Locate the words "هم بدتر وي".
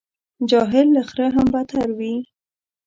1.35-2.15